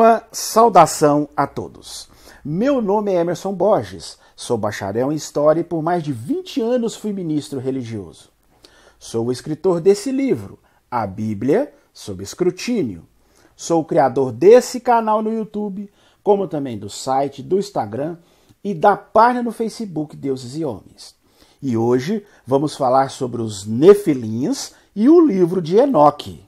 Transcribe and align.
Uma 0.00 0.22
saudação 0.30 1.28
a 1.36 1.44
todos. 1.44 2.08
Meu 2.44 2.80
nome 2.80 3.12
é 3.12 3.16
Emerson 3.16 3.52
Borges, 3.52 4.16
sou 4.36 4.56
bacharel 4.56 5.10
em 5.10 5.16
História 5.16 5.60
e 5.60 5.64
por 5.64 5.82
mais 5.82 6.04
de 6.04 6.12
20 6.12 6.60
anos 6.60 6.94
fui 6.94 7.12
ministro 7.12 7.58
religioso. 7.58 8.30
Sou 8.96 9.26
o 9.26 9.32
escritor 9.32 9.80
desse 9.80 10.12
livro, 10.12 10.60
A 10.88 11.04
Bíblia 11.04 11.74
sob 11.92 12.22
Escrutínio. 12.22 13.08
Sou 13.56 13.80
o 13.80 13.84
criador 13.84 14.30
desse 14.30 14.78
canal 14.78 15.20
no 15.20 15.32
YouTube, 15.32 15.90
como 16.22 16.46
também 16.46 16.78
do 16.78 16.88
site, 16.88 17.42
do 17.42 17.58
Instagram 17.58 18.18
e 18.62 18.74
da 18.74 18.96
página 18.96 19.42
no 19.42 19.50
Facebook 19.50 20.16
Deuses 20.16 20.56
e 20.56 20.64
Homens. 20.64 21.16
E 21.60 21.76
hoje 21.76 22.24
vamos 22.46 22.76
falar 22.76 23.10
sobre 23.10 23.42
os 23.42 23.66
Nefilins 23.66 24.74
e 24.94 25.08
o 25.08 25.20
livro 25.20 25.60
de 25.60 25.76
Enoque. 25.76 26.47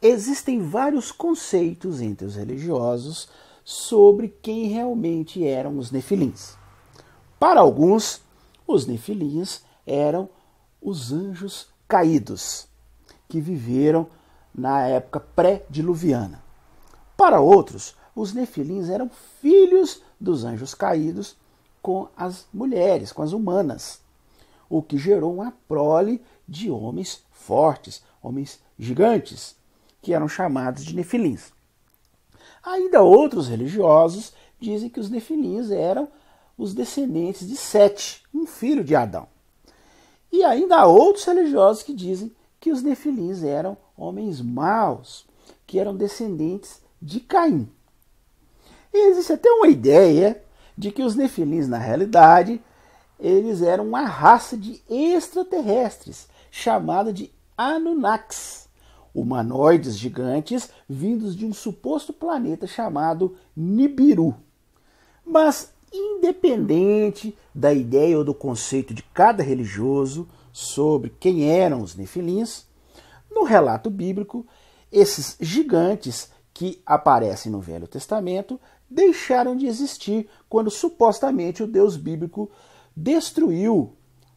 Existem 0.00 0.62
vários 0.62 1.10
conceitos 1.10 2.00
entre 2.00 2.24
os 2.24 2.36
religiosos 2.36 3.28
sobre 3.64 4.28
quem 4.28 4.68
realmente 4.68 5.44
eram 5.44 5.76
os 5.76 5.90
nefilins. 5.90 6.56
Para 7.36 7.60
alguns, 7.60 8.22
os 8.64 8.86
nefilins 8.86 9.62
eram 9.84 10.28
os 10.80 11.12
anjos 11.12 11.68
caídos, 11.88 12.68
que 13.28 13.40
viveram 13.40 14.06
na 14.54 14.86
época 14.86 15.18
pré-diluviana. 15.18 16.44
Para 17.16 17.40
outros, 17.40 17.96
os 18.14 18.32
nefilins 18.32 18.88
eram 18.88 19.10
filhos 19.40 20.00
dos 20.20 20.44
anjos 20.44 20.74
caídos 20.74 21.36
com 21.82 22.08
as 22.16 22.46
mulheres, 22.54 23.10
com 23.10 23.22
as 23.22 23.32
humanas, 23.32 24.00
o 24.70 24.80
que 24.80 24.96
gerou 24.96 25.34
uma 25.34 25.52
prole 25.66 26.22
de 26.46 26.70
homens 26.70 27.24
fortes, 27.32 28.00
homens 28.22 28.60
gigantes, 28.78 29.57
que 30.08 30.14
eram 30.14 30.26
chamados 30.26 30.86
de 30.86 30.96
nefilins. 30.96 31.52
Ainda 32.64 33.02
outros 33.02 33.46
religiosos 33.46 34.32
dizem 34.58 34.88
que 34.88 34.98
os 34.98 35.10
nefilins 35.10 35.70
eram 35.70 36.08
os 36.56 36.72
descendentes 36.72 37.46
de 37.46 37.54
Sete, 37.54 38.22
um 38.32 38.46
filho 38.46 38.82
de 38.82 38.96
Adão. 38.96 39.28
E 40.32 40.42
ainda 40.42 40.78
há 40.78 40.86
outros 40.86 41.26
religiosos 41.26 41.82
que 41.82 41.92
dizem 41.92 42.34
que 42.58 42.72
os 42.72 42.82
nefilins 42.82 43.42
eram 43.42 43.76
homens 43.94 44.40
maus, 44.40 45.26
que 45.66 45.78
eram 45.78 45.94
descendentes 45.94 46.80
de 47.02 47.20
Caim. 47.20 47.68
E 48.94 49.10
existe 49.10 49.34
até 49.34 49.50
uma 49.50 49.68
ideia 49.68 50.42
de 50.74 50.90
que 50.90 51.02
os 51.02 51.14
nefilins, 51.14 51.68
na 51.68 51.76
realidade, 51.76 52.62
eles 53.20 53.60
eram 53.60 53.86
uma 53.86 54.06
raça 54.06 54.56
de 54.56 54.80
extraterrestres 54.88 56.28
chamada 56.50 57.12
de 57.12 57.30
Anunnakis 57.58 58.67
humanoides 59.14 59.96
gigantes 59.98 60.70
vindos 60.88 61.36
de 61.36 61.46
um 61.46 61.52
suposto 61.52 62.12
planeta 62.12 62.66
chamado 62.66 63.36
Nibiru. 63.56 64.34
Mas, 65.24 65.72
independente 65.92 67.36
da 67.54 67.72
ideia 67.72 68.18
ou 68.18 68.24
do 68.24 68.34
conceito 68.34 68.94
de 68.94 69.02
cada 69.02 69.42
religioso 69.42 70.28
sobre 70.52 71.10
quem 71.20 71.50
eram 71.50 71.82
os 71.82 71.94
nefilins, 71.94 72.66
no 73.30 73.44
relato 73.44 73.90
bíblico, 73.90 74.46
esses 74.90 75.36
gigantes 75.40 76.30
que 76.52 76.82
aparecem 76.84 77.52
no 77.52 77.60
Velho 77.60 77.86
Testamento 77.86 78.58
deixaram 78.90 79.56
de 79.56 79.66
existir 79.66 80.28
quando 80.48 80.70
supostamente 80.70 81.62
o 81.62 81.66
Deus 81.66 81.96
bíblico 81.96 82.50
destruiu 82.96 83.92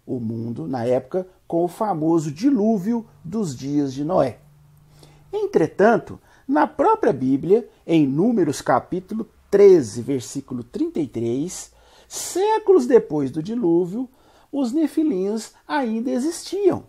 o 0.05 0.19
mundo 0.19 0.67
na 0.67 0.85
época 0.85 1.27
com 1.47 1.63
o 1.63 1.67
famoso 1.67 2.31
dilúvio 2.31 3.05
dos 3.23 3.55
dias 3.55 3.93
de 3.93 4.03
Noé. 4.03 4.39
Entretanto, 5.31 6.19
na 6.47 6.67
própria 6.67 7.13
Bíblia, 7.13 7.67
em 7.87 8.05
Números 8.05 8.61
capítulo 8.61 9.27
13, 9.49 10.01
versículo 10.01 10.63
33, 10.63 11.71
séculos 12.07 12.85
depois 12.85 13.31
do 13.31 13.41
dilúvio, 13.41 14.09
os 14.51 14.71
nefilins 14.71 15.53
ainda 15.67 16.11
existiam. 16.11 16.83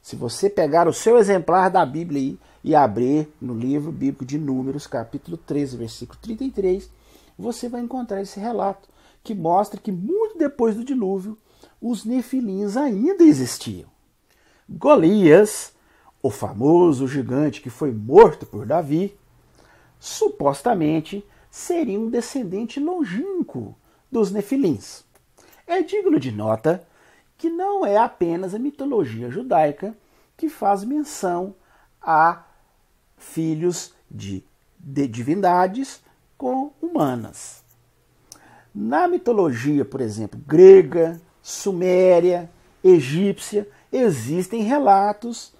Se 0.00 0.16
você 0.16 0.48
pegar 0.48 0.88
o 0.88 0.92
seu 0.92 1.18
exemplar 1.18 1.70
da 1.70 1.84
Bíblia 1.84 2.36
e 2.62 2.74
abrir 2.74 3.28
no 3.40 3.54
livro 3.54 3.90
bíblico 3.90 4.24
de 4.24 4.38
Números, 4.38 4.86
capítulo 4.86 5.36
13, 5.36 5.76
versículo 5.76 6.18
33, 6.22 6.88
você 7.38 7.68
vai 7.68 7.80
encontrar 7.80 8.22
esse 8.22 8.38
relato 8.38 8.88
que 9.22 9.34
mostra 9.34 9.80
que 9.80 9.92
muito 9.92 10.38
depois 10.38 10.76
do 10.76 10.84
dilúvio, 10.84 11.36
os 11.80 12.04
nefilins 12.04 12.76
ainda 12.76 13.24
existiam. 13.24 13.88
Golias 14.68 15.72
o 16.22 16.30
famoso 16.30 17.08
gigante 17.08 17.60
que 17.60 17.70
foi 17.70 17.90
morto 17.90 18.44
por 18.46 18.66
Davi, 18.66 19.16
supostamente 19.98 21.24
seria 21.50 21.98
um 21.98 22.10
descendente 22.10 22.78
longínquo 22.78 23.74
dos 24.10 24.30
Nefilins. 24.30 25.04
É 25.66 25.82
digno 25.82 26.18
de 26.18 26.30
nota 26.30 26.86
que 27.38 27.48
não 27.48 27.86
é 27.86 27.96
apenas 27.96 28.54
a 28.54 28.58
mitologia 28.58 29.30
judaica 29.30 29.96
que 30.36 30.48
faz 30.48 30.84
menção 30.84 31.54
a 32.02 32.44
filhos 33.16 33.94
de, 34.10 34.44
de 34.78 35.06
divindades 35.06 36.02
com 36.36 36.72
humanas. 36.80 37.62
Na 38.74 39.08
mitologia, 39.08 39.84
por 39.84 40.00
exemplo, 40.00 40.40
grega, 40.46 41.20
suméria, 41.42 42.50
egípcia, 42.82 43.68
existem 43.92 44.62
relatos 44.62 45.52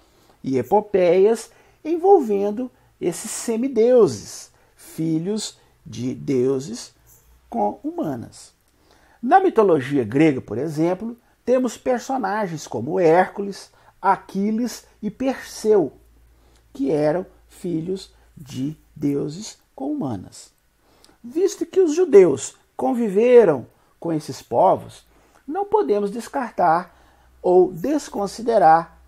e 0.43 0.57
epopeias 0.57 1.51
envolvendo 1.83 2.69
esses 2.99 3.31
semideuses, 3.31 4.51
filhos 4.75 5.57
de 5.85 6.13
deuses 6.13 6.93
com 7.49 7.79
humanas. 7.83 8.53
Na 9.21 9.39
mitologia 9.39 10.03
grega, 10.03 10.41
por 10.41 10.57
exemplo, 10.57 11.17
temos 11.43 11.77
personagens 11.77 12.67
como 12.67 12.99
Hércules, 12.99 13.71
Aquiles 14.01 14.85
e 15.01 15.11
Perseu, 15.11 15.93
que 16.73 16.91
eram 16.91 17.25
filhos 17.47 18.13
de 18.35 18.75
deuses 18.95 19.57
com 19.75 19.91
humanas. 19.91 20.51
Visto 21.23 21.65
que 21.65 21.79
os 21.79 21.93
judeus 21.93 22.55
conviveram 22.75 23.67
com 23.99 24.11
esses 24.11 24.41
povos, 24.41 25.05
não 25.47 25.65
podemos 25.65 26.09
descartar 26.09 26.97
ou 27.41 27.71
desconsiderar 27.71 29.00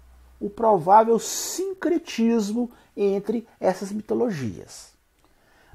o 0.43 0.49
provável 0.49 1.17
sincretismo 1.17 2.69
entre 2.97 3.47
essas 3.61 3.93
mitologias. 3.93 4.91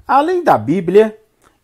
Além 0.07 0.43
da 0.43 0.59
Bíblia 0.59 1.19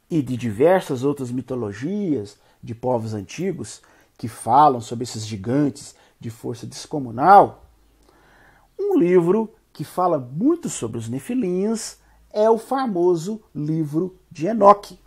e 0.09 0.23
de 0.23 0.35
diversas 0.35 1.03
outras 1.03 1.29
mitologias 1.29 2.35
de 2.63 2.73
povos 2.73 3.13
antigos 3.13 3.79
que 4.17 4.27
falam 4.27 4.81
sobre 4.81 5.03
esses 5.03 5.23
gigantes 5.23 5.93
de 6.19 6.31
força 6.31 6.65
descomunal, 6.65 7.65
um 8.79 8.97
livro 8.97 9.53
que 9.71 9.83
fala 9.83 10.17
muito 10.17 10.67
sobre 10.67 10.97
os 10.97 11.07
nefilins 11.07 11.97
é 12.33 12.49
o 12.49 12.57
famoso 12.57 13.39
livro 13.53 14.17
de 14.31 14.47
Enoque. 14.47 14.97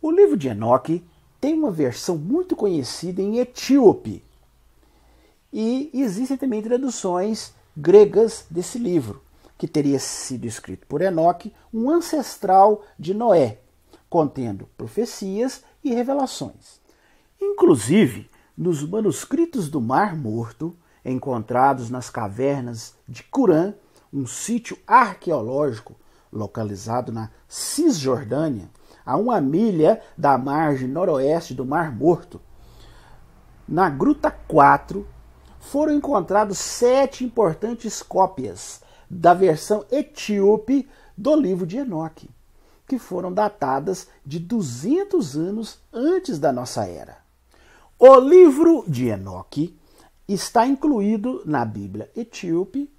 O 0.00 0.10
livro 0.10 0.38
de 0.38 0.48
Enoque 0.48 1.04
tem 1.38 1.52
uma 1.52 1.70
versão 1.70 2.16
muito 2.16 2.56
conhecida 2.56 3.20
em 3.20 3.40
etíope, 3.40 4.24
e 5.52 5.90
existem 5.94 6.36
também 6.36 6.62
traduções 6.62 7.54
gregas 7.76 8.44
desse 8.50 8.78
livro, 8.78 9.22
que 9.56 9.66
teria 9.66 9.98
sido 9.98 10.44
escrito 10.44 10.86
por 10.86 11.00
Enoque, 11.00 11.54
um 11.72 11.90
ancestral 11.90 12.84
de 12.98 13.14
Noé, 13.14 13.58
contendo 14.08 14.68
profecias 14.76 15.62
e 15.82 15.94
revelações. 15.94 16.80
Inclusive, 17.40 18.30
nos 18.56 18.82
manuscritos 18.82 19.68
do 19.68 19.80
Mar 19.80 20.16
Morto, 20.16 20.76
encontrados 21.04 21.88
nas 21.88 22.10
cavernas 22.10 22.94
de 23.08 23.22
Curã, 23.22 23.72
um 24.12 24.26
sítio 24.26 24.76
arqueológico 24.86 25.94
localizado 26.32 27.12
na 27.12 27.30
Cisjordânia, 27.46 28.68
a 29.04 29.16
uma 29.16 29.40
milha 29.40 30.02
da 30.16 30.36
margem 30.36 30.88
noroeste 30.88 31.54
do 31.54 31.64
Mar 31.64 31.94
Morto, 31.94 32.40
na 33.66 33.88
Gruta 33.88 34.30
4 34.30 35.06
foram 35.68 35.92
encontrados 35.92 36.56
sete 36.56 37.24
importantes 37.24 38.02
cópias 38.02 38.80
da 39.08 39.34
versão 39.34 39.84
etíope 39.90 40.88
do 41.16 41.36
livro 41.36 41.66
de 41.66 41.76
Enoque, 41.76 42.30
que 42.86 42.98
foram 42.98 43.30
datadas 43.30 44.08
de 44.24 44.38
200 44.38 45.36
anos 45.36 45.78
antes 45.92 46.38
da 46.38 46.50
nossa 46.52 46.86
era. 46.86 47.18
O 47.98 48.18
livro 48.18 48.82
de 48.88 49.08
Enoque 49.08 49.78
está 50.26 50.66
incluído 50.66 51.42
na 51.44 51.66
Bíblia 51.66 52.10
etíope, 52.16 52.90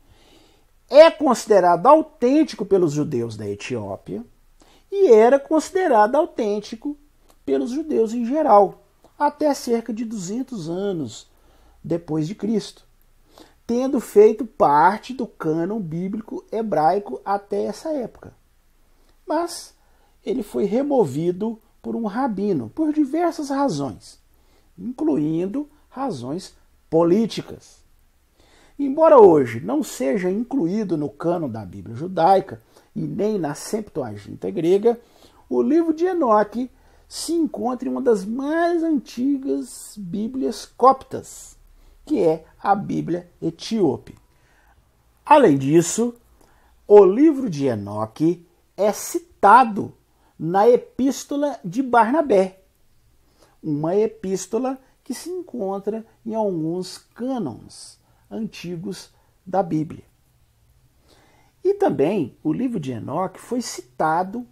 é 0.87 1.09
considerado 1.09 1.87
autêntico 1.87 2.63
pelos 2.65 2.93
judeus 2.93 3.35
da 3.35 3.47
Etiópia 3.47 4.23
e 4.91 5.11
era 5.11 5.39
considerado 5.39 6.15
autêntico 6.15 6.95
pelos 7.43 7.71
judeus 7.71 8.13
em 8.13 8.25
geral, 8.25 8.83
até 9.17 9.53
cerca 9.55 9.91
de 9.91 10.05
200 10.05 10.69
anos 10.69 11.29
depois 11.83 12.27
de 12.27 12.35
Cristo, 12.35 12.85
tendo 13.65 13.99
feito 13.99 14.45
parte 14.45 15.13
do 15.13 15.27
cânon 15.27 15.79
bíblico 15.79 16.43
hebraico 16.51 17.21
até 17.23 17.63
essa 17.63 17.89
época. 17.89 18.33
mas 19.27 19.75
ele 20.25 20.41
foi 20.41 20.65
removido 20.65 21.59
por 21.81 21.95
um 21.95 22.05
rabino 22.05 22.71
por 22.73 22.91
diversas 22.91 23.49
razões, 23.49 24.19
incluindo 24.77 25.69
razões 25.89 26.55
políticas. 26.89 27.77
Embora 28.77 29.19
hoje 29.21 29.59
não 29.59 29.83
seja 29.83 30.31
incluído 30.31 30.97
no 30.97 31.09
cano 31.09 31.47
da 31.47 31.65
Bíblia 31.65 31.95
judaica 31.95 32.61
e 32.95 33.01
nem 33.01 33.37
na 33.37 33.53
Septuaginta 33.53 34.49
grega, 34.49 34.99
o 35.49 35.61
livro 35.61 35.93
de 35.93 36.05
Enoque 36.05 36.71
se 37.07 37.33
encontra 37.33 37.87
em 37.87 37.91
uma 37.91 38.01
das 38.01 38.25
mais 38.25 38.83
antigas 38.83 39.93
Bíblias 39.97 40.65
coptas, 40.65 41.57
que 42.09 42.23
é 42.23 42.43
a 42.59 42.73
Bíblia 42.73 43.29
etíope. 43.39 44.17
Além 45.23 45.59
disso, 45.59 46.15
o 46.87 47.05
livro 47.05 47.47
de 47.47 47.67
Enoque 47.67 48.43
é 48.75 48.91
citado 48.91 49.93
na 50.39 50.67
Epístola 50.67 51.59
de 51.63 51.83
Barnabé, 51.83 52.63
uma 53.61 53.95
epístola 53.95 54.81
que 55.03 55.13
se 55.13 55.29
encontra 55.29 56.03
em 56.25 56.33
alguns 56.33 56.97
cânons 56.97 57.99
antigos 58.31 59.11
da 59.45 59.61
Bíblia. 59.61 60.03
E 61.63 61.75
também 61.75 62.35
o 62.43 62.51
livro 62.51 62.79
de 62.79 62.91
Enoque 62.91 63.39
foi 63.39 63.61
citado 63.61 64.47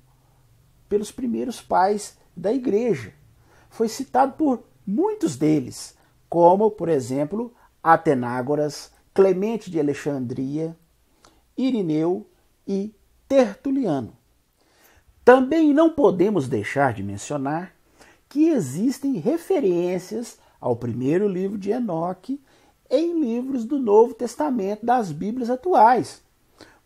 pelos 0.88 1.12
primeiros 1.12 1.60
pais 1.60 2.20
da 2.36 2.54
igreja. 2.54 3.16
Foi 3.68 3.90
citado 3.90 4.34
por 4.34 4.62
muitos 4.86 5.36
deles, 5.36 5.97
como, 6.30 6.72
por 6.72 6.90
exemplo, 6.90 7.54
Atenágoras, 7.82 8.92
Clemente 9.14 9.72
de 9.72 9.80
Alexandria, 9.80 10.76
Irineu 11.58 12.28
e 12.68 12.94
Tertuliano. 13.28 14.14
Também 15.24 15.74
não 15.74 15.90
podemos 15.90 16.48
deixar 16.48 16.94
de 16.94 17.04
mencionar 17.04 17.74
que 18.30 18.50
existem 18.50 19.14
referências 19.14 20.38
ao 20.60 20.76
primeiro 20.76 21.28
livro 21.28 21.58
de 21.58 21.72
Enoque 21.72 22.42
em 22.90 23.20
livros 23.20 23.66
do 23.66 23.80
Novo 23.80 24.14
Testamento 24.14 24.86
das 24.86 25.12
Bíblias 25.12 25.50
atuais, 25.50 26.22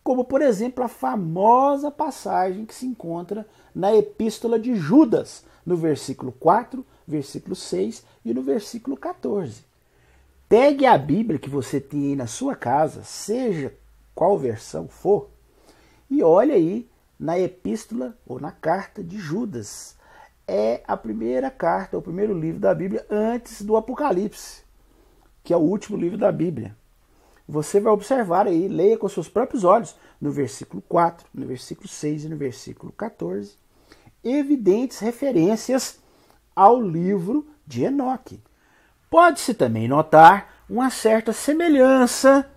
como 0.03 0.23
por 0.23 0.41
exemplo 0.41 0.83
a 0.83 0.87
famosa 0.87 1.91
passagem 1.91 2.65
que 2.65 2.73
se 2.73 2.85
encontra 2.85 3.45
na 3.73 3.95
Epístola 3.95 4.59
de 4.59 4.75
Judas, 4.75 5.45
no 5.65 5.75
versículo 5.75 6.31
4, 6.31 6.83
versículo 7.11 7.55
6 7.55 8.03
e 8.25 8.33
no 8.33 8.41
versículo 8.41 8.97
14. 8.97 9.63
Pegue 10.49 10.85
a 10.85 10.97
Bíblia 10.97 11.39
que 11.39 11.49
você 11.49 11.79
tem 11.79 12.07
aí 12.07 12.15
na 12.15 12.27
sua 12.27 12.55
casa, 12.55 13.03
seja 13.03 13.73
qual 14.15 14.37
versão 14.37 14.87
for, 14.87 15.29
e 16.09 16.23
olhe 16.23 16.51
aí 16.51 16.89
na 17.19 17.39
epístola 17.39 18.17
ou 18.25 18.39
na 18.39 18.51
carta 18.51 19.03
de 19.03 19.17
Judas. 19.17 19.95
É 20.47 20.81
a 20.85 20.97
primeira 20.97 21.49
carta, 21.49 21.97
o 21.97 22.01
primeiro 22.01 22.37
livro 22.37 22.59
da 22.59 22.73
Bíblia 22.73 23.05
antes 23.09 23.61
do 23.61 23.77
Apocalipse, 23.77 24.63
que 25.43 25.53
é 25.53 25.57
o 25.57 25.61
último 25.61 25.95
livro 25.95 26.17
da 26.17 26.31
Bíblia. 26.31 26.75
Você 27.47 27.79
vai 27.79 27.93
observar 27.93 28.47
aí, 28.47 28.67
leia 28.67 28.97
com 28.97 29.07
seus 29.07 29.29
próprios 29.29 29.63
olhos, 29.63 29.95
no 30.19 30.31
versículo 30.31 30.81
4, 30.89 31.25
no 31.33 31.45
versículo 31.45 31.87
6 31.87 32.25
e 32.25 32.29
no 32.29 32.35
versículo 32.35 32.91
14, 32.91 33.55
evidentes 34.23 34.99
referências 34.99 36.00
ao 36.55 36.81
livro 36.81 37.47
de 37.65 37.83
Enoque. 37.83 38.41
Pode-se 39.09 39.53
também 39.53 39.87
notar 39.87 40.63
uma 40.69 40.89
certa 40.89 41.33
semelhança 41.33 42.49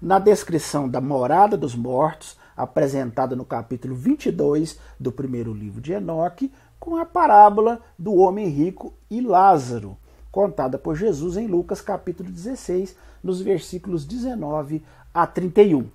na 0.00 0.18
descrição 0.18 0.88
da 0.88 1.00
morada 1.00 1.56
dos 1.56 1.74
mortos 1.74 2.36
apresentada 2.56 3.36
no 3.36 3.44
capítulo 3.44 3.94
22 3.94 4.78
do 4.98 5.12
primeiro 5.12 5.52
livro 5.52 5.80
de 5.80 5.92
Enoque, 5.92 6.52
com 6.78 6.96
a 6.96 7.04
parábola 7.04 7.80
do 7.98 8.14
homem 8.14 8.48
rico 8.48 8.94
e 9.10 9.20
Lázaro, 9.20 9.96
contada 10.30 10.78
por 10.78 10.96
Jesus 10.96 11.36
em 11.36 11.46
Lucas 11.46 11.80
capítulo 11.80 12.30
16, 12.30 12.96
nos 13.22 13.40
versículos 13.40 14.04
19 14.04 14.82
a 15.12 15.26
31. 15.26 15.86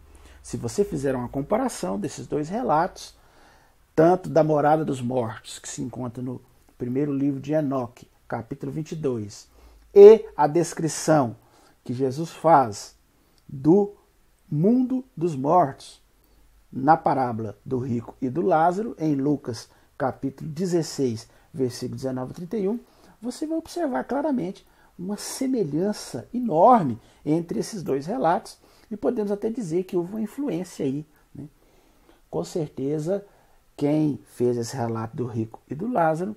Se 0.41 0.57
você 0.57 0.83
fizer 0.83 1.15
uma 1.15 1.29
comparação 1.29 1.99
desses 1.99 2.27
dois 2.27 2.49
relatos, 2.49 3.15
tanto 3.95 4.29
da 4.29 4.43
morada 4.43 4.83
dos 4.83 5.01
mortos, 5.01 5.59
que 5.59 5.69
se 5.69 5.81
encontra 5.81 6.23
no 6.23 6.41
primeiro 6.81 7.13
livro 7.13 7.39
de 7.39 7.53
Enoque, 7.53 8.09
capítulo 8.27 8.71
22, 8.71 9.47
e 9.93 10.25
a 10.35 10.47
descrição 10.47 11.35
que 11.83 11.93
Jesus 11.93 12.31
faz 12.31 12.97
do 13.47 13.93
mundo 14.49 15.05
dos 15.15 15.35
mortos, 15.35 16.01
na 16.73 16.97
parábola 16.97 17.55
do 17.63 17.77
rico 17.77 18.15
e 18.19 18.31
do 18.31 18.41
Lázaro, 18.41 18.95
em 18.97 19.13
Lucas 19.13 19.69
capítulo 19.95 20.49
16, 20.49 21.29
versículo 21.53 21.97
19 21.97 22.31
a 22.31 22.33
31, 22.33 22.79
você 23.21 23.45
vai 23.45 23.59
observar 23.59 24.03
claramente 24.05 24.65
uma 24.97 25.17
semelhança 25.17 26.27
enorme 26.33 26.99
entre 27.23 27.59
esses 27.59 27.83
dois 27.83 28.07
relatos 28.07 28.57
e 28.89 28.97
podemos 28.97 29.31
até 29.31 29.51
dizer 29.51 29.83
que 29.83 29.95
houve 29.95 30.13
uma 30.13 30.21
influência 30.21 30.83
aí. 30.83 31.05
Né? 31.35 31.47
Com 32.27 32.43
certeza, 32.43 33.23
quem 33.77 34.19
fez 34.25 34.57
esse 34.57 34.75
relato 34.75 35.15
do 35.15 35.27
rico 35.27 35.61
e 35.69 35.75
do 35.75 35.87
Lázaro 35.87 36.35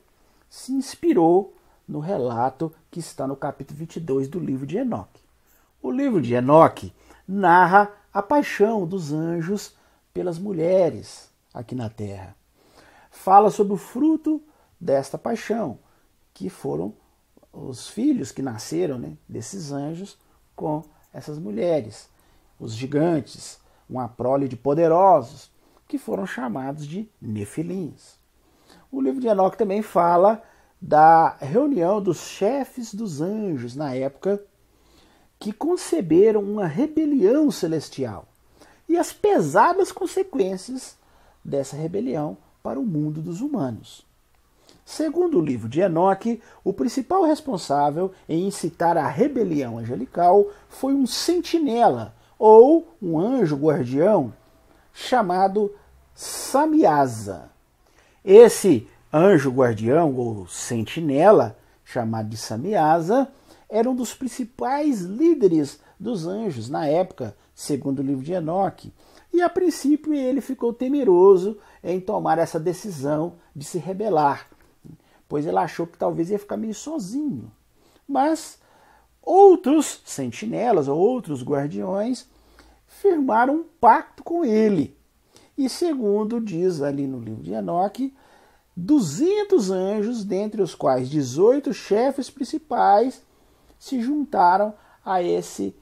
se 0.55 0.73
inspirou 0.73 1.53
no 1.87 1.99
relato 1.99 2.73
que 2.89 3.01
está 3.01 3.27
no 3.27 3.35
capítulo 3.35 3.77
22 3.81 4.29
do 4.29 4.39
livro 4.39 4.65
de 4.65 4.77
Enoque. 4.77 5.21
O 5.83 5.91
livro 5.91 6.23
de 6.23 6.33
Enoque 6.33 6.95
narra 7.27 7.91
a 8.13 8.23
paixão 8.23 8.87
dos 8.87 9.13
anjos 9.13 9.75
pelas 10.13 10.39
mulheres 10.39 11.29
aqui 11.53 11.75
na 11.75 11.91
terra. 11.91 12.37
Fala 13.11 13.51
sobre 13.51 13.73
o 13.73 13.77
fruto 13.77 14.41
desta 14.81 15.19
paixão, 15.19 15.77
que 16.33 16.49
foram 16.49 16.95
os 17.53 17.89
filhos 17.89 18.31
que 18.31 18.41
nasceram 18.41 18.97
né, 18.97 19.17
desses 19.29 19.73
anjos 19.73 20.17
com 20.55 20.85
essas 21.13 21.37
mulheres, 21.37 22.09
os 22.61 22.77
gigantes, 22.77 23.59
uma 23.91 24.07
prole 24.07 24.47
de 24.47 24.57
poderosos, 24.57 25.51
que 25.89 25.99
foram 25.99 26.25
chamados 26.25 26.87
de 26.87 27.09
nefilins. 27.21 28.23
O 28.95 29.01
livro 29.01 29.21
de 29.21 29.27
Enoque 29.27 29.59
também 29.59 29.83
fala 29.83 30.41
da 30.81 31.31
reunião 31.41 32.01
dos 32.01 32.19
chefes 32.19 32.95
dos 32.95 33.21
anjos 33.21 33.75
na 33.75 33.93
época 33.93 34.41
que 35.37 35.53
conceberam 35.53 36.41
uma 36.41 36.69
rebelião 36.69 37.51
celestial 37.51 38.29
e 38.89 38.97
as 38.97 39.13
pesadas 39.13 39.91
consequências 39.91 40.97
dessa 41.45 41.75
rebelião 41.77 42.37
para 42.63 42.79
o 42.79 42.87
mundo 42.87 43.21
dos 43.21 43.41
humanos. 43.41 44.07
Segundo 44.85 45.41
o 45.41 45.45
livro 45.45 45.69
de 45.69 45.81
Enoque, 45.81 46.41
o 46.63 46.73
principal 46.73 47.25
responsável 47.25 48.13
em 48.29 48.47
incitar 48.47 48.97
a 48.97 49.09
rebelião 49.09 49.77
angelical 49.77 50.47
foi 50.69 50.95
um 50.95 51.05
sentinela 51.05 52.15
ou 52.39 52.95
um 53.03 53.19
anjo 53.19 53.57
guardião 53.57 54.33
chamado 54.93 55.75
Samiasa. 56.15 57.54
Esse 58.25 58.89
anjo 59.13 59.51
guardião 59.51 60.15
ou 60.17 60.49
sentinela, 60.49 61.59
chamado 61.85 62.31
de 62.31 62.39
Samiasa, 62.39 63.29
era 63.69 63.91
um 63.91 63.95
dos 63.95 64.15
principais 64.15 65.03
líderes 65.03 65.79
dos 66.01 66.27
anjos 66.27 66.71
na 66.71 66.87
época, 66.87 67.37
segundo 67.55 67.99
o 67.99 68.03
livro 68.03 68.25
de 68.25 68.33
Enoque. 68.33 68.95
E 69.31 69.43
a 69.43 69.51
princípio 69.51 70.15
ele 70.15 70.41
ficou 70.41 70.73
temeroso 70.73 71.59
em 71.83 72.01
tomar 72.01 72.39
essa 72.39 72.59
decisão 72.59 73.35
de 73.55 73.65
se 73.65 73.77
rebelar, 73.77 74.49
pois 75.29 75.45
ele 75.45 75.59
achou 75.59 75.87
que 75.87 75.99
talvez 75.99 76.31
ia 76.31 76.39
ficar 76.39 76.57
meio 76.57 76.75
sozinho. 76.75 77.53
Mas 78.09 78.59
outros 79.21 80.01
sentinelas 80.07 80.89
ou 80.89 80.99
outros 80.99 81.43
guardiões 81.43 82.27
firmaram 82.87 83.57
um 83.57 83.65
pacto 83.79 84.23
com 84.23 84.47
ele. 84.47 84.97
E 85.57 85.69
segundo 85.69 86.41
diz 86.41 86.83
ali 86.83 87.07
no 87.07 87.21
livro 87.21 87.43
de 87.43 87.53
Enoque, 87.53 88.13
200 88.77 89.71
anjos, 89.71 90.25
dentre 90.25 90.61
os 90.61 90.75
quais 90.75 91.09
18 91.09 91.73
chefes 91.73 92.29
principais, 92.29 93.23
se 93.79 94.01
juntaram 94.01 94.75
a 95.05 95.23
esse 95.23 95.75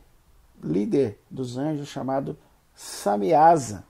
líder 0.62 1.18
dos 1.30 1.56
anjos 1.56 1.88
chamado 1.88 2.36
Samiasa, 2.74 3.84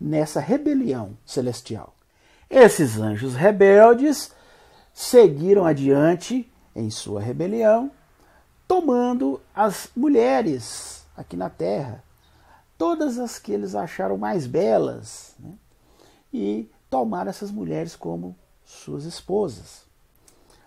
nessa 0.00 0.40
rebelião 0.40 1.16
celestial. 1.24 1.94
Esses 2.48 2.98
anjos 2.98 3.34
rebeldes 3.34 4.32
seguiram 4.92 5.64
adiante 5.64 6.50
em 6.74 6.90
sua 6.90 7.20
rebelião, 7.20 7.90
tomando 8.66 9.40
as 9.54 9.88
mulheres 9.96 11.06
aqui 11.16 11.36
na 11.36 11.48
terra, 11.48 12.02
todas 12.80 13.18
as 13.18 13.38
que 13.38 13.52
eles 13.52 13.74
acharam 13.74 14.16
mais 14.16 14.46
belas, 14.46 15.34
né? 15.38 15.52
e 16.32 16.66
tomaram 16.88 17.28
essas 17.28 17.50
mulheres 17.50 17.94
como 17.94 18.34
suas 18.64 19.04
esposas. 19.04 19.82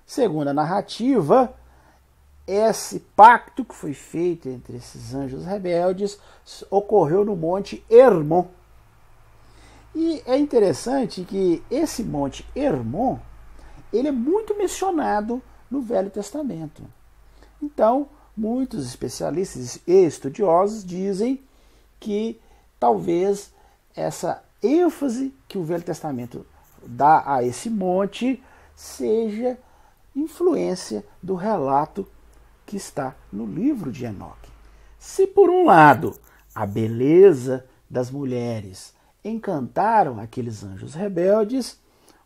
Segundo 0.06 0.50
a 0.50 0.54
narrativa, 0.54 1.52
esse 2.46 3.00
pacto 3.00 3.66
que 3.66 3.74
foi 3.74 3.96
feito 3.96 4.48
entre 4.48 4.78
esses 4.78 5.16
anjos 5.16 5.44
rebeldes 5.44 6.20
ocorreu 6.70 7.26
no 7.26 7.36
Monte 7.36 7.84
Hermon. 7.90 8.46
E 9.96 10.22
é 10.28 10.38
interessante 10.38 11.24
que 11.24 11.64
esse 11.72 12.04
monte 12.04 12.46
Hermon, 12.56 13.18
ele 13.92 14.10
é 14.10 14.12
muito 14.12 14.56
mencionado 14.56 15.42
no 15.70 15.82
Velho 15.82 16.12
Testamento. 16.12 16.84
Então, 17.60 18.08
muitos 18.38 18.86
especialistas 18.86 19.80
e 19.88 20.06
estudiosos 20.06 20.86
dizem 20.86 21.42
que 22.04 22.38
talvez 22.78 23.54
essa 23.96 24.44
ênfase 24.62 25.34
que 25.48 25.58
o 25.58 25.64
Velho 25.64 25.84
Testamento 25.84 26.46
dá 26.86 27.24
a 27.26 27.42
esse 27.42 27.70
monte 27.70 28.44
seja 28.76 29.58
influência 30.14 31.06
do 31.22 31.36
relato 31.36 32.06
que 32.66 32.76
está 32.76 33.16
no 33.32 33.46
livro 33.46 33.90
de 33.90 34.04
Enoque. 34.04 34.52
Se 35.00 35.26
por 35.26 35.50
um 35.50 35.64
lado 35.66 36.14
a 36.54 36.66
beleza 36.66 37.66
das 37.90 38.12
mulheres 38.12 38.94
encantaram 39.24 40.20
aqueles 40.20 40.62
anjos 40.62 40.94
rebeldes, 40.94 41.80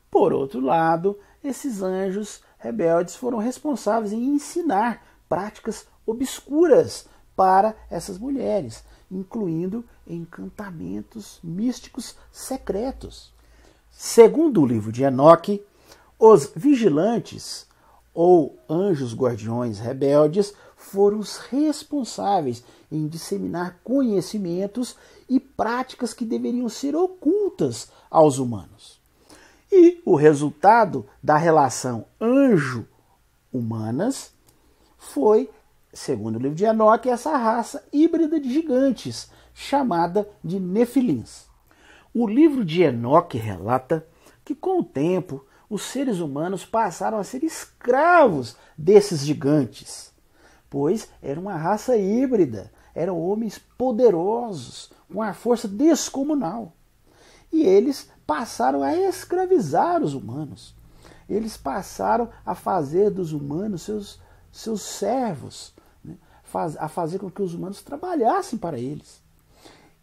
por 0.09 0.33
outro 0.33 0.59
lado, 0.59 1.19
esses 1.43 1.83
anjos 1.83 2.41
rebeldes 2.57 3.15
foram 3.15 3.37
responsáveis 3.37 4.11
em 4.11 4.33
ensinar 4.33 5.05
práticas 5.29 5.87
obscuras 6.03 7.07
para 7.35 7.75
essas 7.91 8.17
mulheres, 8.17 8.83
incluindo 9.11 9.83
encantamentos 10.05 11.39
místicos 11.43 12.15
secretos. 12.31 13.33
Segundo 13.89 14.61
o 14.61 14.65
livro 14.65 14.91
de 14.91 15.03
Enoque, 15.03 15.65
os 16.19 16.51
vigilantes 16.55 17.65
ou 18.13 18.59
anjos 18.69 19.13
guardiões 19.13 19.79
rebeldes 19.79 20.53
foram 20.75 21.19
os 21.19 21.37
responsáveis 21.37 22.63
em 22.91 23.07
disseminar 23.07 23.79
conhecimentos 23.83 24.97
e 25.29 25.39
práticas 25.39 26.13
que 26.13 26.25
deveriam 26.25 26.67
ser 26.69 26.95
ocultas 26.95 27.91
aos 28.09 28.39
humanos. 28.39 28.99
E 29.71 30.01
o 30.05 30.15
resultado 30.15 31.05
da 31.21 31.37
relação 31.37 32.05
anjo-humanas 32.21 34.31
foi, 34.97 35.49
segundo 35.97 36.35
o 36.35 36.39
livro 36.39 36.55
de 36.55 36.63
Enoque, 36.63 37.09
essa 37.09 37.35
raça 37.35 37.83
híbrida 37.91 38.39
de 38.39 38.53
gigantes, 38.53 39.31
chamada 39.53 40.29
de 40.43 40.59
Nefilins. 40.59 41.47
O 42.13 42.27
livro 42.27 42.63
de 42.63 42.83
Enoque 42.83 43.37
relata 43.37 44.05
que, 44.45 44.53
com 44.53 44.79
o 44.79 44.83
tempo, 44.83 45.43
os 45.67 45.81
seres 45.81 46.19
humanos 46.19 46.63
passaram 46.63 47.17
a 47.17 47.23
ser 47.23 47.43
escravos 47.43 48.55
desses 48.77 49.25
gigantes, 49.25 50.13
pois 50.69 51.09
era 51.21 51.39
uma 51.39 51.57
raça 51.57 51.97
híbrida, 51.97 52.71
eram 52.93 53.19
homens 53.19 53.57
poderosos, 53.57 54.91
com 55.11 55.21
a 55.21 55.33
força 55.33 55.67
descomunal. 55.67 56.73
E 57.51 57.63
eles 57.63 58.09
passaram 58.25 58.83
a 58.83 58.95
escravizar 58.95 60.03
os 60.03 60.13
humanos. 60.13 60.75
Eles 61.27 61.57
passaram 61.57 62.29
a 62.45 62.53
fazer 62.53 63.09
dos 63.09 63.33
humanos 63.33 63.81
seus, 63.81 64.21
seus 64.51 64.81
servos, 64.81 65.75
né? 66.53 66.75
a 66.79 66.87
fazer 66.87 67.19
com 67.19 67.29
que 67.29 67.41
os 67.41 67.53
humanos 67.53 67.81
trabalhassem 67.81 68.57
para 68.57 68.79
eles. 68.79 69.21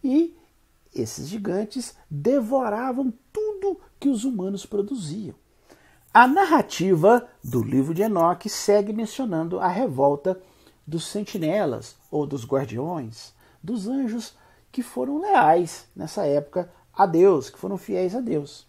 E 0.03 0.37
esses 0.93 1.27
gigantes 1.27 1.95
devoravam 2.09 3.13
tudo 3.33 3.79
que 3.99 4.07
os 4.07 4.23
humanos 4.23 4.65
produziam. 4.65 5.35
A 6.13 6.27
narrativa 6.27 7.27
do 7.43 7.61
livro 7.61 7.93
de 7.93 8.01
Enoque 8.01 8.49
segue 8.49 8.93
mencionando 8.93 9.59
a 9.59 9.67
revolta 9.67 10.39
dos 10.87 11.07
sentinelas 11.07 11.97
ou 12.09 12.25
dos 12.25 12.45
guardiões, 12.45 13.33
dos 13.61 13.87
anjos 13.87 14.33
que 14.71 14.81
foram 14.81 15.19
leais 15.19 15.87
nessa 15.95 16.25
época 16.25 16.71
a 16.93 17.05
Deus, 17.05 17.49
que 17.49 17.59
foram 17.59 17.77
fiéis 17.77 18.15
a 18.15 18.21
Deus. 18.21 18.65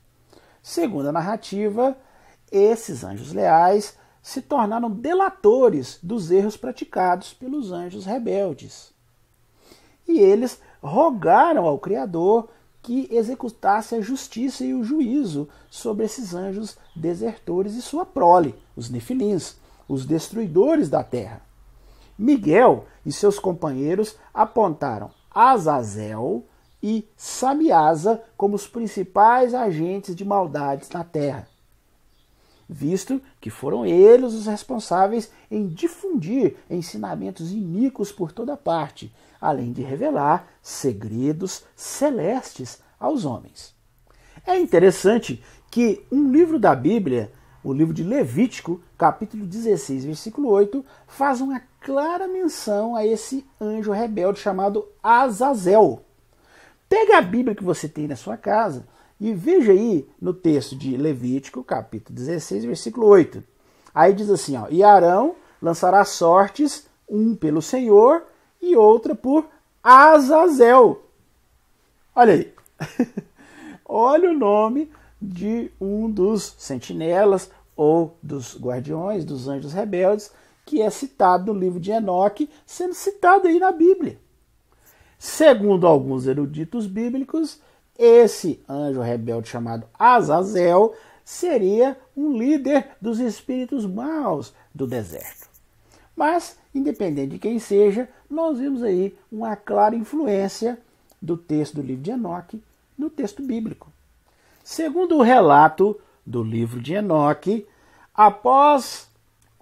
Segundo 0.63 1.09
a 1.09 1.13
narrativa, 1.13 1.97
esses 2.51 3.05
anjos 3.05 3.33
leais 3.33 3.97
se 4.27 4.43
tornaram 4.43 4.91
delatores 4.91 6.01
dos 6.03 6.33
erros 6.33 6.57
praticados 6.57 7.33
pelos 7.33 7.71
anjos 7.71 8.05
rebeldes. 8.05 8.93
E 10.07 10.19
eles 10.19 10.61
rogaram 10.83 11.65
ao 11.65 11.79
Criador 11.79 12.49
que 12.83 13.07
executasse 13.09 13.95
a 13.95 14.01
justiça 14.01 14.65
e 14.65 14.75
o 14.75 14.83
juízo 14.83 15.49
sobre 15.71 16.07
esses 16.07 16.35
anjos 16.35 16.77
desertores 16.97 17.77
e 17.77 17.81
sua 17.81 18.05
prole, 18.05 18.57
os 18.75 18.91
nefilins, 18.91 19.59
os 19.89 20.05
destruidores 20.05 20.89
da 20.89 21.05
terra. 21.05 21.41
Miguel 22.19 22.85
e 23.05 23.13
seus 23.13 23.39
companheiros 23.39 24.17
apontaram 24.35 25.13
Azazel 25.33 26.45
e 26.83 27.09
Samiasa 27.17 28.21
como 28.37 28.57
os 28.57 28.67
principais 28.67 29.55
agentes 29.55 30.17
de 30.17 30.25
maldades 30.25 30.91
na 30.91 31.05
terra, 31.05 31.49
visto 32.69 33.21
que 33.41 33.51
foram 33.51 33.87
eles 33.87 34.33
os 34.33 34.47
responsáveis 34.47 35.31
em 35.51 35.67
difundir 35.69 36.57
ensinamentos 36.69 37.53
iníquos 37.53 38.11
por 38.11 38.33
toda 38.33 38.57
parte, 38.57 39.13
além 39.41 39.73
de 39.73 39.83
revelar 39.83 40.49
segredos 40.61 41.65
celestes 41.75 42.81
aos 42.99 43.25
homens. 43.25 43.75
É 44.47 44.59
interessante 44.59 45.43
que 45.71 46.05
um 46.11 46.31
livro 46.31 46.59
da 46.59 46.75
Bíblia, 46.75 47.33
o 47.63 47.73
livro 47.73 47.93
de 47.93 48.03
Levítico, 48.03 48.81
capítulo 48.97 49.45
16, 49.45 50.05
versículo 50.05 50.49
8, 50.49 50.85
faz 51.07 51.41
uma 51.41 51.61
clara 51.81 52.27
menção 52.27 52.97
a 52.97 53.07
esse 53.07 53.45
anjo 53.61 53.93
rebelde 53.93 54.41
chamado 54.41 54.87
Azazel. 55.03 56.03
Pega 56.89 57.19
a 57.19 57.23
Bíblia 57.23 57.55
que 57.55 57.65
você 57.65 57.89
tem 57.89 58.07
na 58.07 58.17
sua 58.17 58.37
casa 58.37 58.87
e 59.21 59.33
veja 59.33 59.73
aí 59.73 60.09
no 60.21 60.35
texto 60.35 60.77
de 60.77 60.97
Levítico, 60.97 61.65
capítulo 61.65 62.15
16, 62.15 62.65
versículo 62.65 63.07
8. 63.07 63.43
Aí 63.95 64.13
diz 64.13 64.29
assim, 64.31 64.57
ó, 64.57 64.67
e 64.69 64.83
Arão 64.83 65.37
lançará 65.61 66.05
sortes, 66.05 66.87
um 67.09 67.35
pelo 67.35 67.63
Senhor 67.63 68.25
e 68.61 68.77
outra 68.77 69.15
por 69.15 69.49
Azazel. 69.83 71.03
Olha 72.15 72.35
aí. 72.35 72.53
Olha 73.89 74.31
o 74.31 74.37
nome 74.37 74.91
de 75.23 75.71
um 75.81 76.11
dos 76.11 76.55
sentinelas 76.59 77.51
ou 77.77 78.19
dos 78.23 78.59
guardiões, 78.59 79.25
dos 79.25 79.49
anjos 79.49 79.73
rebeldes, 79.73 80.31
que 80.65 80.83
é 80.83 80.91
citado 80.91 81.55
no 81.55 81.61
livro 81.61 81.79
de 81.79 81.93
Enoque, 81.93 82.51
sendo 82.67 82.95
citado 82.95 83.47
aí 83.47 83.59
na 83.59 83.71
Bíblia. 83.71 84.19
Segundo 85.19 85.87
alguns 85.87 86.27
eruditos 86.27 86.87
bíblicos, 86.87 87.61
esse 87.99 88.61
anjo 88.69 89.01
rebelde 89.01 89.49
chamado 89.49 89.87
Azazel 89.99 90.95
seria 91.25 91.99
um 92.17 92.37
líder 92.37 92.91
dos 93.01 93.19
espíritos 93.19 93.85
maus 93.85 94.55
do 94.75 94.87
deserto. 94.87 95.49
Mas, 96.15 96.59
independente 96.75 97.33
de 97.33 97.39
quem 97.39 97.59
seja, 97.59 98.09
nós 98.31 98.59
vimos 98.59 98.83
aí 98.83 99.17
uma 99.31 99.57
clara 99.57 99.95
influência 99.95 100.79
do 101.21 101.37
texto 101.37 101.77
do 101.77 101.83
livro 101.83 102.03
de 102.03 102.11
Enoque 102.11 102.63
no 102.97 103.11
texto 103.11 103.43
bíblico. 103.43 103.91
Segundo 104.65 105.17
o 105.17 105.23
relato 105.23 105.99
do 106.25 106.43
livro 106.43 106.81
de 106.81 106.95
Enoque, 106.95 107.67
após 108.15 109.09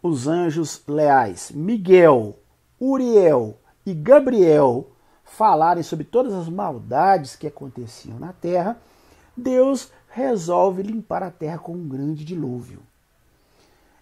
os 0.02 0.28
anjos 0.28 0.82
leais 0.86 1.50
Miguel, 1.50 2.38
Uriel 2.80 3.58
e 3.84 3.92
Gabriel 3.92 4.90
falarem 5.34 5.82
sobre 5.82 6.04
todas 6.04 6.32
as 6.32 6.48
maldades 6.48 7.34
que 7.36 7.46
aconteciam 7.46 8.18
na 8.18 8.32
terra, 8.32 8.80
Deus 9.36 9.90
resolve 10.08 10.82
limpar 10.82 11.22
a 11.22 11.30
terra 11.30 11.58
com 11.58 11.72
um 11.72 11.88
grande 11.88 12.24
dilúvio. 12.24 12.80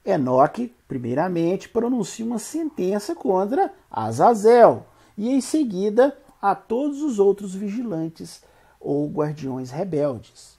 Enoque, 0.05 0.75
primeiramente, 0.87 1.69
pronuncia 1.69 2.25
uma 2.25 2.39
sentença 2.39 3.15
contra 3.15 3.73
Azazel 3.91 4.85
e, 5.17 5.31
em 5.31 5.41
seguida, 5.41 6.17
a 6.41 6.55
todos 6.55 7.01
os 7.03 7.19
outros 7.19 7.55
vigilantes 7.55 8.43
ou 8.79 9.09
guardiões 9.09 9.71
rebeldes. 9.71 10.59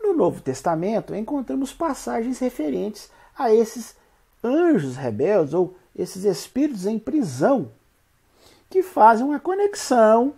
No 0.00 0.12
Novo 0.12 0.42
Testamento, 0.42 1.14
encontramos 1.14 1.72
passagens 1.72 2.38
referentes 2.40 3.10
a 3.36 3.52
esses 3.52 3.96
anjos 4.44 4.96
rebeldes 4.96 5.54
ou 5.54 5.76
esses 5.94 6.24
espíritos 6.24 6.84
em 6.84 6.98
prisão 6.98 7.70
que 8.68 8.82
fazem 8.82 9.26
uma 9.26 9.40
conexão 9.40 10.34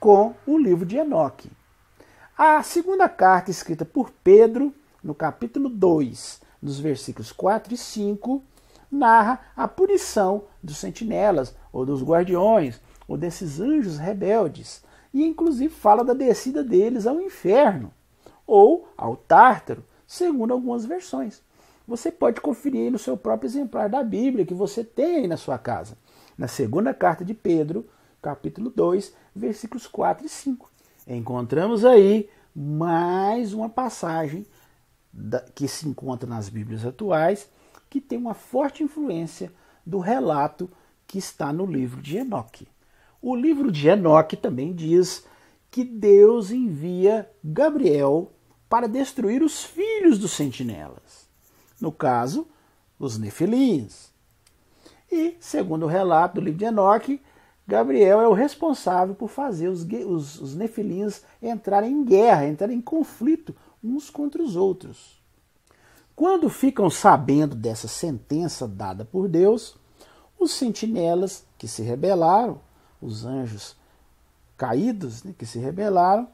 com 0.00 0.34
o 0.46 0.58
livro 0.58 0.84
de 0.84 0.96
Enoque. 0.96 1.50
A 2.36 2.62
segunda 2.62 3.08
carta 3.08 3.50
escrita 3.50 3.84
por 3.84 4.10
Pedro, 4.10 4.74
no 5.02 5.14
capítulo 5.14 5.68
2, 5.68 6.40
nos 6.60 6.80
versículos 6.80 7.30
4 7.30 7.74
e 7.74 7.76
5, 7.76 8.42
narra 8.90 9.40
a 9.56 9.68
punição 9.68 10.44
dos 10.62 10.78
sentinelas 10.78 11.54
ou 11.72 11.86
dos 11.86 12.02
guardiões 12.02 12.80
ou 13.06 13.16
desses 13.16 13.60
anjos 13.60 13.98
rebeldes, 13.98 14.82
e 15.12 15.24
inclusive 15.24 15.72
fala 15.72 16.04
da 16.04 16.14
descida 16.14 16.62
deles 16.62 17.06
ao 17.06 17.20
inferno 17.20 17.92
ou 18.46 18.88
ao 18.96 19.16
Tártaro, 19.16 19.84
segundo 20.06 20.52
algumas 20.52 20.84
versões. 20.84 21.40
Você 21.86 22.10
pode 22.10 22.40
conferir 22.40 22.90
no 22.90 22.98
seu 22.98 23.16
próprio 23.16 23.46
exemplar 23.46 23.88
da 23.88 24.02
Bíblia 24.02 24.46
que 24.46 24.54
você 24.54 24.82
tem 24.82 25.16
aí 25.16 25.26
na 25.28 25.36
sua 25.36 25.58
casa, 25.58 25.96
na 26.36 26.48
segunda 26.48 26.92
carta 26.92 27.24
de 27.24 27.34
Pedro, 27.34 27.88
capítulo 28.20 28.70
2, 28.70 29.14
versículos 29.34 29.86
4 29.86 30.26
e 30.26 30.28
5. 30.28 30.70
encontramos 31.06 31.84
aí 31.84 32.28
mais 32.54 33.52
uma 33.52 33.68
passagem 33.68 34.46
que 35.54 35.68
se 35.68 35.88
encontra 35.88 36.28
nas 36.28 36.48
Bíblias 36.48 36.84
atuais 36.84 37.48
que 37.88 38.00
tem 38.00 38.18
uma 38.18 38.34
forte 38.34 38.82
influência 38.82 39.52
do 39.86 39.98
relato 39.98 40.68
que 41.06 41.18
está 41.18 41.52
no 41.52 41.66
livro 41.66 42.00
de 42.00 42.16
Enoque. 42.16 42.66
O 43.22 43.36
livro 43.36 43.70
de 43.70 43.88
Enoque 43.88 44.36
também 44.36 44.74
diz 44.74 45.24
que 45.70 45.84
Deus 45.84 46.50
envia 46.50 47.30
Gabriel 47.42 48.32
para 48.68 48.88
destruir 48.88 49.42
os 49.42 49.62
filhos 49.62 50.18
dos 50.18 50.32
sentinelas. 50.32 51.28
No 51.80 51.92
caso, 51.92 52.48
os 52.98 53.18
nefilins. 53.18 54.13
E, 55.14 55.36
segundo 55.38 55.84
o 55.84 55.88
relato 55.88 56.34
do 56.34 56.40
livro 56.40 56.58
de 56.58 56.64
Enoque, 56.64 57.22
Gabriel 57.68 58.20
é 58.20 58.26
o 58.26 58.32
responsável 58.32 59.14
por 59.14 59.28
fazer 59.28 59.68
os, 59.68 59.84
os, 59.84 60.40
os 60.40 60.56
nefilins 60.56 61.22
entrarem 61.40 61.92
em 61.92 62.04
guerra, 62.04 62.48
entrarem 62.48 62.78
em 62.78 62.80
conflito 62.80 63.54
uns 63.82 64.10
contra 64.10 64.42
os 64.42 64.56
outros. 64.56 65.22
Quando 66.16 66.50
ficam 66.50 66.90
sabendo 66.90 67.54
dessa 67.54 67.86
sentença 67.86 68.66
dada 68.66 69.04
por 69.04 69.28
Deus, 69.28 69.76
os 70.36 70.50
sentinelas 70.50 71.46
que 71.56 71.68
se 71.68 71.80
rebelaram, 71.80 72.60
os 73.00 73.24
anjos 73.24 73.76
caídos 74.56 75.22
né, 75.22 75.32
que 75.38 75.46
se 75.46 75.60
rebelaram, 75.60 76.26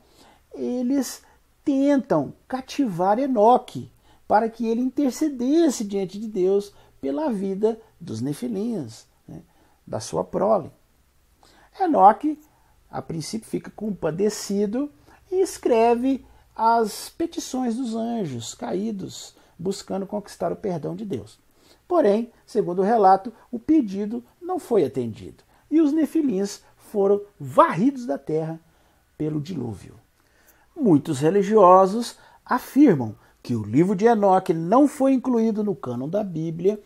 eles 0.54 1.22
tentam 1.62 2.32
cativar 2.49 3.18
Enoque 3.18 3.90
para 4.26 4.49
que 4.49 4.66
ele 4.66 4.80
intercedesse 4.80 5.84
diante 5.84 6.18
de 6.18 6.28
Deus 6.28 6.72
pela 6.99 7.30
vida 7.30 7.78
dos 8.00 8.21
nefilins, 8.21 9.07
né, 9.26 9.42
da 9.87 10.00
sua 10.00 10.25
prole. 10.25 10.71
Enoque, 11.78 12.38
a 12.90 13.00
princípio, 13.02 13.49
fica 13.49 13.71
compadecido 13.71 14.90
e 15.30 15.40
escreve 15.40 16.25
as 16.57 17.09
petições 17.11 17.76
dos 17.76 17.95
anjos 17.95 18.54
caídos, 18.54 19.35
buscando 19.59 20.07
conquistar 20.07 20.52
o 20.52 20.57
perdão 20.57 20.97
de 20.97 21.04
Deus. 21.04 21.38
Porém, 21.87 22.33
segundo 22.47 22.80
o 22.80 22.85
relato, 22.85 23.33
o 23.50 23.59
pedido 23.59 24.25
não 24.40 24.59
foi 24.59 24.85
atendido 24.85 25.45
e 25.71 25.80
os 25.80 25.92
nefilins 25.92 26.62
foram 26.76 27.21
varridos 27.38 28.04
da 28.04 28.19
terra 28.19 28.61
pelo 29.16 29.40
dilúvio. 29.40 29.95
Muitos 30.75 31.21
religiosos 31.21 32.16
afirmam 32.45 33.14
que 33.42 33.54
o 33.54 33.62
livro 33.62 33.95
de 33.95 34.07
Enoque 34.07 34.52
não 34.52 34.88
foi 34.88 35.12
incluído 35.12 35.62
no 35.62 35.75
cânon 35.75 36.09
da 36.09 36.25
Bíblia 36.25 36.80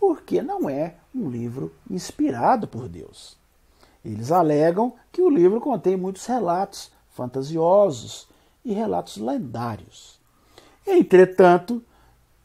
porque 0.00 0.40
não 0.40 0.68
é 0.68 0.94
um 1.14 1.28
livro 1.28 1.74
inspirado 1.90 2.66
por 2.66 2.88
Deus. 2.88 3.36
Eles 4.02 4.32
alegam 4.32 4.94
que 5.12 5.20
o 5.20 5.28
livro 5.28 5.60
contém 5.60 5.94
muitos 5.94 6.24
relatos 6.24 6.90
fantasiosos 7.10 8.26
e 8.64 8.72
relatos 8.72 9.18
lendários. 9.18 10.18
Entretanto, 10.86 11.84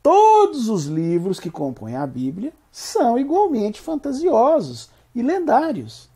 todos 0.03 0.67
os 0.67 0.85
livros 0.85 1.39
que 1.39 1.49
compõem 1.49 1.95
a 1.95 2.05
Bíblia 2.05 2.51
são 2.69 3.17
igualmente 3.17 3.79
fantasiosos 3.79 4.89
e 5.15 5.21
lendários. 5.21 6.09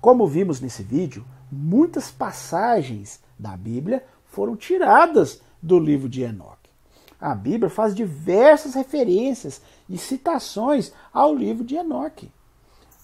Como 0.00 0.26
vimos 0.26 0.58
nesse 0.58 0.82
vídeo, 0.82 1.22
muitas 1.52 2.10
passagens 2.10 3.20
da 3.38 3.54
Bíblia 3.58 4.02
foram 4.24 4.56
tiradas 4.56 5.42
do 5.60 5.78
livro 5.78 6.08
de 6.08 6.22
Enoque. 6.22 6.70
A 7.20 7.34
Bíblia 7.34 7.68
faz 7.68 7.94
diversas 7.94 8.74
referências 8.74 9.60
e 9.88 9.96
citações 9.96 10.92
ao 11.12 11.34
livro 11.34 11.64
de 11.64 11.76
Enoque. 11.76 12.30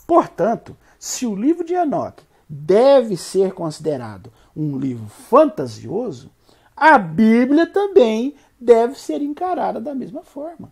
Portanto, 0.06 0.76
se 0.98 1.26
o 1.26 1.34
livro 1.34 1.64
de 1.64 1.74
Enoque 1.74 2.24
deve 2.48 3.16
ser 3.16 3.52
considerado 3.52 4.32
um 4.56 4.78
livro 4.78 5.06
fantasioso, 5.06 6.30
a 6.76 6.98
Bíblia 6.98 7.66
também 7.66 8.34
deve 8.60 8.98
ser 8.98 9.22
encarada 9.22 9.80
da 9.80 9.94
mesma 9.94 10.22
forma. 10.22 10.70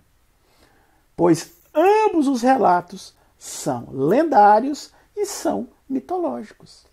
Pois 1.17 1.53
ambos 1.75 2.27
os 2.27 2.43
relatos 2.43 3.15
são 3.39 3.89
lendários 3.91 4.93
e 5.17 5.27
são 5.27 5.69
mitológicos. 5.89 6.85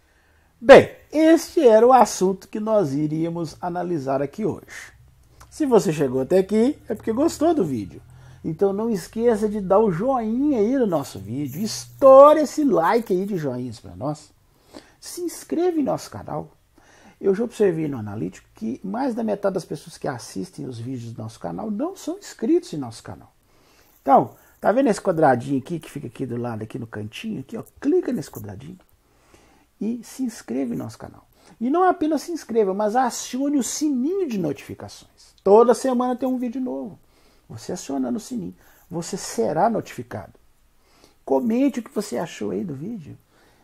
Bem, 0.62 0.92
este 1.12 1.66
era 1.66 1.88
o 1.88 1.94
assunto 1.94 2.48
que 2.48 2.60
nós 2.60 2.94
iríamos 2.94 3.56
analisar 3.62 4.22
aqui 4.22 4.46
hoje. 4.46 4.92
Se 5.50 5.66
você 5.66 5.94
chegou 5.94 6.22
até 6.22 6.40
aqui, 6.40 6.78
é 6.88 6.94
porque 6.94 7.14
gostou 7.14 7.54
do 7.54 7.64
vídeo. 7.64 8.02
Então 8.44 8.72
não 8.72 8.90
esqueça 8.90 9.50
de 9.50 9.60
dar 9.60 9.80
o 9.80 9.92
joinha 9.92 10.60
aí 10.60 10.78
no 10.78 10.88
nosso 10.88 11.20
vídeo, 11.20 11.62
estoure 11.62 12.42
esse 12.42 12.64
like 12.64 13.12
aí 13.12 13.26
de 13.26 13.38
joinhas 13.38 13.80
para 13.80 13.96
nós. 13.96 14.32
Se 15.00 15.22
inscreva 15.22 15.80
em 15.80 15.84
nosso 15.84 16.10
canal. 16.10 16.52
Eu 17.20 17.36
já 17.36 17.44
observei 17.44 17.88
no 17.88 17.98
analítico 17.98 18.48
que 18.56 18.80
mais 18.82 19.14
da 19.14 19.24
metade 19.24 19.56
das 19.56 19.66
pessoas 19.66 19.98
que 19.98 20.08
assistem 20.08 20.66
os 20.66 20.80
vídeos 20.80 21.12
do 21.12 21.22
nosso 21.22 21.40
canal 21.40 21.70
não 21.70 21.96
são 21.96 22.18
inscritos 22.18 22.72
em 22.72 22.78
nosso 22.78 23.04
canal. 23.04 23.34
Então, 24.02 24.36
tá 24.62 24.72
vendo 24.72 24.88
esse 24.88 25.02
quadradinho 25.02 25.60
aqui 25.60 25.80
que 25.80 25.92
fica 25.92 26.08
aqui 26.08 26.26
do 26.26 26.38
lado, 26.38 26.64
aqui 26.64 26.80
no 26.80 26.88
cantinho, 26.88 27.42
aqui, 27.42 27.58
ó, 27.58 27.64
clica 27.82 28.14
nesse 28.14 28.32
quadradinho 28.32 28.80
e 29.82 30.02
se 30.04 30.24
inscreva 30.24 30.74
em 30.74 30.78
nosso 30.78 30.98
canal. 30.98 31.28
E 31.60 31.70
não 31.70 31.84
apenas 31.84 32.22
se 32.22 32.32
inscreva, 32.32 32.74
mas 32.74 32.96
acione 32.96 33.58
o 33.58 33.64
sininho 33.64 34.28
de 34.28 34.38
notificações. 34.38 35.34
Toda 35.44 35.74
semana 35.74 36.16
tem 36.16 36.28
um 36.28 36.38
vídeo 36.38 36.62
novo. 36.62 36.98
Você 37.50 37.72
acionando 37.72 38.18
o 38.18 38.22
sininho, 38.22 38.56
você 38.90 39.18
será 39.18 39.70
notificado. 39.70 40.34
Comente 41.26 41.80
o 41.80 41.84
que 41.84 41.94
você 41.94 42.18
achou 42.18 42.52
aí 42.52 42.64
do 42.64 42.76
vídeo. 42.76 43.18